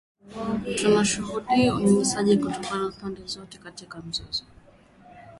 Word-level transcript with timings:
Tunashuhudia 0.77 1.75
unyanyasaji 1.75 2.37
kutoka 2.37 2.91
pande 3.01 3.21
zote 3.25 3.57
katika 3.57 4.01
mzozo 4.01 4.43